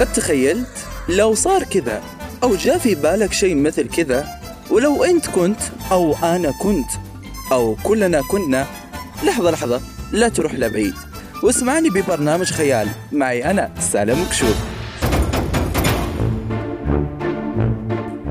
[0.00, 2.00] قد تخيلت لو صار كذا
[2.42, 4.24] أو جاء في بالك شيء مثل كذا
[4.70, 5.60] ولو أنت كنت
[5.92, 6.90] أو أنا كنت
[7.52, 8.66] أو كلنا كنا
[9.24, 9.80] لحظة لحظة
[10.12, 10.94] لا تروح لبعيد.
[11.42, 12.88] واسمعني ببرنامج خيال.
[13.12, 14.56] معي أنا سالم كشوف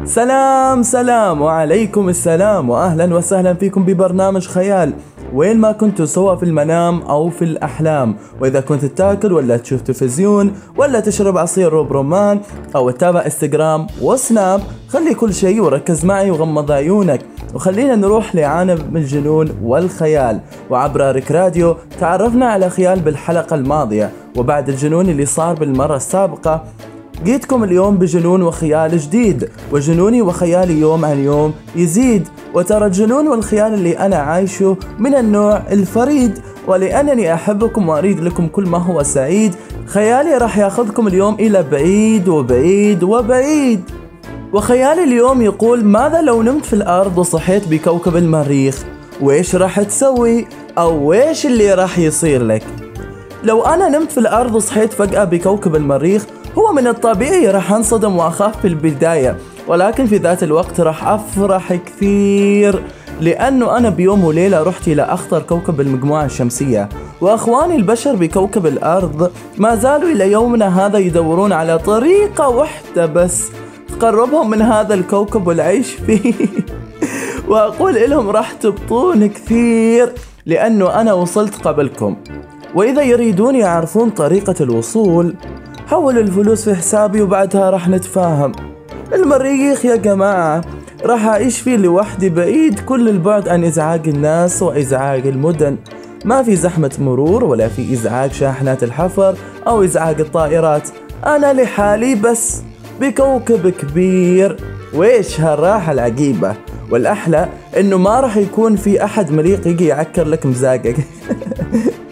[0.05, 4.93] سلام سلام وعليكم السلام واهلا وسهلا فيكم ببرنامج خيال.
[5.33, 8.15] وين ما كنتوا سواء في المنام أو في الأحلام.
[8.41, 12.39] وإذا كنت تاكل ولا تشوف تلفزيون ولا تشرب عصير روب رمان
[12.75, 17.21] أو تتابع إنستغرام وسناب خلي كل شيء وركز معي وغمض عيونك.
[17.55, 20.39] وخلينا نروح لعالم الجنون والخيال.
[20.69, 24.11] وعبر ريك راديو تعرفنا على خيال بالحلقة الماضية.
[24.37, 26.63] وبعد الجنون اللي صار بالمرة السابقة
[27.25, 32.27] جيتكم اليوم بجنون وخيال جديد وجنوني وخيالي يوم عن يوم يزيد.
[32.53, 38.77] وترى الجنون والخيال اللي أنا عايشه من النوع الفريد ولأنني أحبكم وأريد لكم كل ما
[38.77, 39.55] هو سعيد.
[39.85, 43.81] خيالي راح ياخذكم اليوم إلى بعيد وبعيد وبعيد.
[44.53, 48.83] وخيالي اليوم يقول ماذا لو نمت في الأرض وصحيت بكوكب المريخ؟
[49.21, 52.63] وإيش راح تسوي؟ أو إيش اللي راح يصير لك؟
[53.43, 56.25] لو أنا نمت في الأرض وصحيت فجأة بكوكب المريخ
[56.57, 62.83] هو من الطبيعي راح انصدم وأخاف في البداية ولكن في ذات الوقت راح أفرح كثير
[63.21, 66.89] لأنه أنا بيوم وليلة رحت إلى أخطر كوكب المجموعة الشمسية
[67.21, 73.49] وأخواني البشر بكوكب الأرض ما زالوا إلى يومنا هذا يدورون على طريقة واحدة بس
[73.89, 76.33] تقربهم من هذا الكوكب والعيش فيه.
[77.49, 80.13] وأقول لهم راح تبطون كثير
[80.45, 82.15] لأنه أنا وصلت قبلكم
[82.75, 85.35] وإذا يريدون يعرفون طريقة الوصول
[85.89, 88.51] حولوا الفلوس في حسابي وبعدها راح نتفاهم.
[89.13, 90.61] المريخ يا جماعة
[91.05, 95.77] راح أعيش فيه لوحدي بعيد كل البعد عن إزعاج الناس وإزعاج المدن.
[96.25, 99.35] ما في زحمة مرور ولا في إزعاج شاحنات الحفر
[99.67, 100.89] أو إزعاج الطائرات.
[101.25, 102.61] أنا لحالي بس
[103.01, 104.57] بكوكب كبير.
[104.93, 106.55] وإيش هالراحة العجيبة؟
[106.91, 110.95] والأحلى إنه ما راح يكون في أحد مليق يجي يعكر لك مزاجك.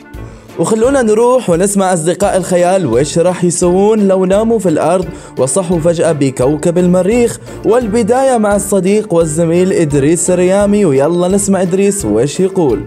[0.60, 5.06] وخلونا نروح ونسمع أصدقاء الخيال وإيش راح يسوون لو ناموا في الأرض
[5.38, 7.40] وصحوا فجأة بكوكب المريخ.
[7.66, 12.86] والبداية مع الصديق والزميل إدريس الريامي ويلا نسمع إدريس وإيش يقول.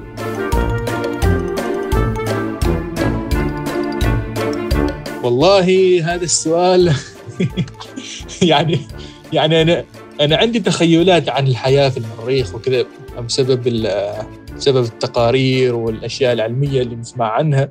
[5.22, 6.92] والله هذا السؤال
[8.42, 8.80] يعني
[9.32, 9.84] يعني أنا
[10.20, 12.84] أنا عندي تخيلات عن الحياة في المريخ وكذا
[13.26, 13.66] بسبب
[14.60, 17.68] بسبب التقارير والأشياء العلمية اللي نسمع عنها.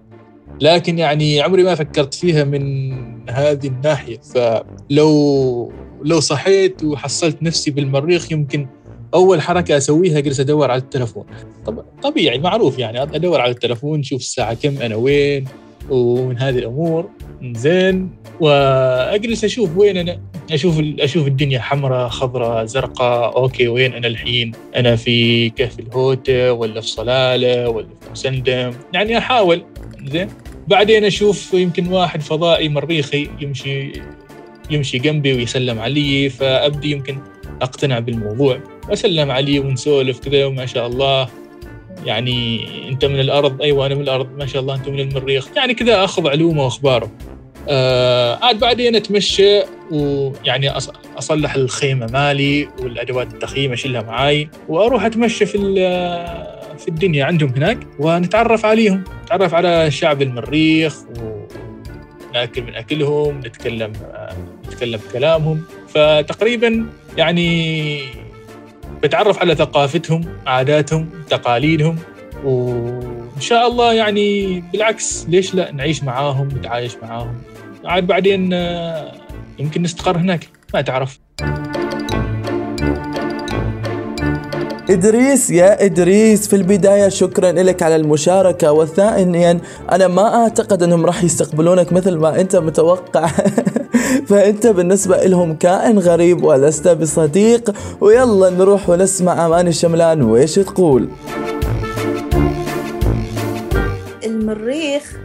[0.61, 2.91] لكن يعني عمري ما فكرت فيها من
[3.29, 4.17] هذه الناحية.
[4.17, 5.71] فلو
[6.03, 8.67] لو صحيت وحصلت نفسي بالمريخ يمكن
[9.13, 11.25] أول حركة أسويها أجلس أدور على التلفون.
[11.65, 15.45] طب طبيعي معروف يعني أدور على التلفون شوف الساعة كم أنا وين.
[15.89, 17.09] ومن هذه الأمور.
[17.43, 18.09] زين.
[18.39, 20.19] وأجلس أشوف وين أنا
[20.51, 23.37] أشوف أشوف الدنيا حمراء خضراء زرقاء.
[23.37, 29.17] Okay وين أنا الحين؟ أنا في كهف الهوتا ولا في صلالة ولا في مسندم يعني
[29.17, 29.65] أحاول.
[30.05, 30.29] زين.
[30.67, 33.91] بعدين أشوف يمكن واحد فضائي مريخي يمشي
[34.69, 37.17] يمشي جنبي ويسلم علي فأبدي يمكن
[37.61, 38.59] أقتنع بالموضوع.
[38.89, 41.29] أسلم عليه ونسولف كذا وما شاء الله.
[42.05, 45.47] يعني انت من الأرض أيوه أنا من الأرض ما شاء الله انت من المريخ.
[45.55, 47.11] يعني كذا أخذ علومه وأخباره.
[47.69, 49.61] آه عاد بعدين أتمشى
[49.91, 50.69] ويعني
[51.17, 55.57] أصلح الخيمة مالي والأدوات التخييم اشيلها معاي وأروح أتمشى في
[56.77, 59.03] في الدنيا عندهم هناك ونتعرف عليهم.
[59.23, 60.95] نتعرف على شعب المريخ
[62.29, 63.93] وناكل من أكلهم نتكلم
[64.67, 65.61] نتكلم كلامهم.
[65.87, 66.85] فتقريبا
[67.17, 68.01] يعني
[69.03, 71.95] بتعرف على ثقافتهم عاداتهم تقاليدهم
[72.43, 77.33] وإن شاء الله يعني بالعكس ليش لا نعيش معاهم نتعايش معاهم؟
[77.85, 79.11] عاد بعدين آه،
[79.59, 81.19] يمكن نستقر هناك ما تعرف.
[84.89, 89.59] إدريس يا إدريس في البداية شكرا لك على المشاركة وثانيا
[89.91, 93.29] أنا ما أعتقد أنهم راح يستقبلونك مثل ما أنت متوقع.
[94.27, 101.09] فأنت بالنسبة لهم كائن غريب ولست بصديق ويلا نروح ونسمع أمان الشملان وإيش تقول؟
[104.25, 105.17] المريخ.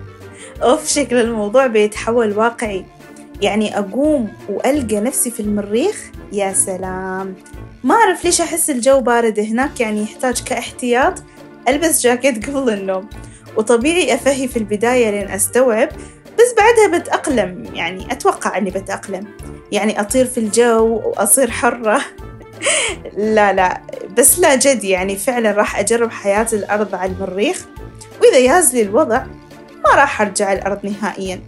[0.62, 2.84] أوف شكل الموضوع بيتحول واقعي.
[3.42, 7.34] يعني أقوم وألقى نفسي في المريخ؟ يا سلام.
[7.84, 11.14] ما أعرف ليش أحس الجو بارد هناك يعني يحتاج كاحتياط.
[11.69, 13.08] ألبس جاكيت قبل النوم.
[13.56, 15.88] وطبيعي أفهي في البداية لين أستوعب.
[16.34, 19.26] بس بعدها بتأقلم يعني أتوقع أني بتأقلم.
[19.72, 22.00] يعني أطير في الجو وأصير حرة.
[23.36, 23.81] لا لا.
[24.19, 27.66] بس لا جد يعني فعلا راح أجرب حياة الأرض على المريخ.
[28.20, 29.25] وإذا ياز لي الوضع
[29.84, 31.40] ما راح أرجع الأرض نهائيا.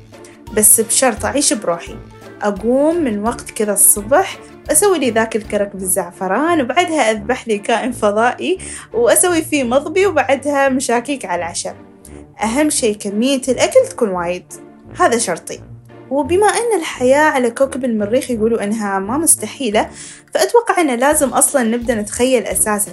[0.52, 1.96] بس بشرط أعيش بروحي.
[2.42, 4.38] أقوم من وقت كذا الصبح
[4.70, 8.58] أسوي لي ذاك الكرك بالزعفران وبعدها أذبح لي كائن فضائي
[8.92, 11.76] وأسوي فيه مضبي وبعدها مشاكيك على العشاء
[12.42, 14.65] أهم شي كمية الأكل تكون وايد.
[14.98, 15.60] هذا شرطي.
[16.10, 19.90] وبما أن الحياة على كوكب المريخ يقولوا أنها ما مستحيلة
[20.34, 22.92] فأتوقع أنه لازم أصلا نبدأ نتخيل أساسا.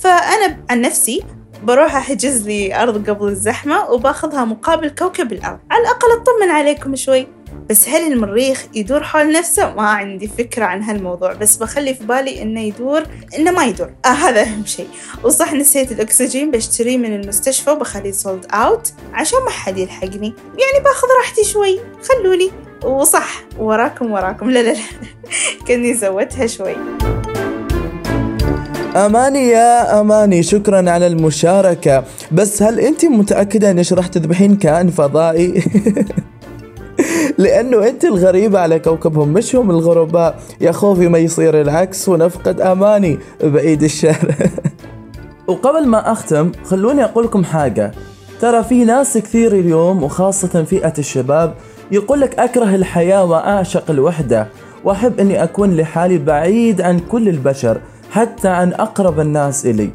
[0.00, 1.24] فأنا عن نفسي
[1.62, 5.58] بروح أحجز لي أرض قبل الزحمة وباخذها مقابل كوكب الأرض.
[5.70, 7.26] على الأقل أطمن عليكم شوي.
[7.70, 12.42] بس هل المريخ يدور حول نفسه؟ ما عندي فكرة عن هالموضوع بس بخلي في بالي
[12.42, 13.02] إنه يدور
[13.38, 13.90] إنه ما يدور.
[14.04, 14.88] آه هذا أهم شيء.
[15.22, 20.34] وصح نسيت الأكسجين بشتريه من المستشفى وبخليه سولد أوت عشان ما حد يلحقني.
[20.46, 21.80] يعني باخذ راحتي شوي.
[22.02, 22.50] خلولي.
[22.84, 23.44] وصح.
[23.58, 24.50] وراكم وراكم.
[24.50, 24.78] لا لا لا.
[25.68, 26.76] كني زودتها شوي.
[28.96, 30.42] أماني يا أماني.
[30.42, 32.04] شكرا على المشاركة.
[32.32, 35.62] بس هل أنت متأكدة أنك راح تذبحين كائن فضائي؟
[37.38, 40.38] لأنه أنت الغريبة على كوكبهم مش هم الغرباء.
[40.60, 44.34] يا خوفي ما يصير العكس ونفقد أماني بعيد الشر.
[45.48, 47.92] وقبل ما أختم خلوني أقول لكم حاجة.
[48.40, 51.54] ترى في ناس كثير اليوم وخاصة فئة الشباب
[51.92, 54.48] يقول لك أكره الحياة وأعشق الوحدة.
[54.84, 59.90] وأحب أني أكون لحالي بعيد عن كل البشر حتى عن أقرب الناس إلي.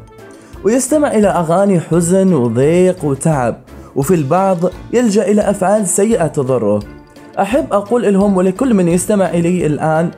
[0.64, 3.56] ويستمع إلى أغاني حزن وضيق وتعب.
[3.96, 4.58] وفي البعض
[4.92, 6.99] يلجأ إلى أفعال سيئة تضره.
[7.38, 10.10] أحب أقول لهم ولكل من يستمع إلي الآن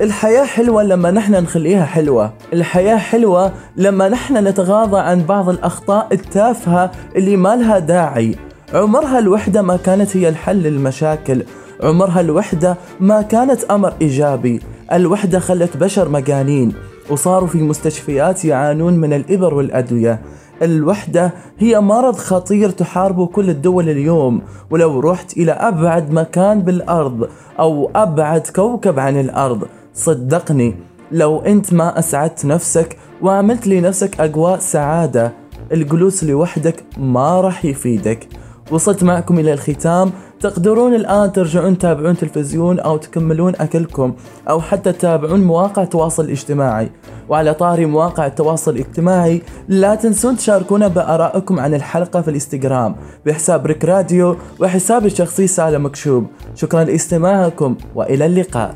[0.00, 2.32] الحياة حلوة لما نحن نخليها حلوة.
[2.52, 8.36] الحياة حلوة لما نحن نتغاضى عن بعض الأخطاء التافهة اللي ما لها داعي.
[8.74, 11.42] عمرها الوحدة ما كانت هي الحل للمشاكل.
[11.82, 14.60] عمرها الوحدة ما كانت أمر إيجابي.
[14.92, 16.72] الوحدة خلت بشر مجانين
[17.10, 20.20] وصاروا في مستشفيات يعانون من الإبر والأدوية.
[20.62, 24.42] الوحدة هي مرض خطير تحاربه كل الدول اليوم.
[24.70, 29.62] ولو رحت إلى أبعد مكان بالأرض أو أبعد كوكب عن الأرض
[29.94, 30.74] صدقني
[31.12, 35.32] لو أنت ما أسعدت نفسك وعملت لنفسك أجواء سعادة
[35.72, 38.28] الجلوس لوحدك ما راح يفيدك.
[38.70, 40.12] وصلت معكم إلى الختام.
[40.40, 44.14] تقدرون الآن ترجعون تتابعون تلفزيون أو تكملون أكلكم
[44.50, 46.90] أو حتى تتابعون مواقع التواصل الاجتماعي.
[47.28, 52.96] وعلى طاري مواقع التواصل الاجتماعي لا تنسون تشاركونا بآرائكم عن الحلقة في الإنستغرام
[53.26, 56.26] بحساب ريك راديو وحسابي الشخصي سالم مكشوب.
[56.54, 58.74] شكرا لاستماعكم وإلى اللقاء.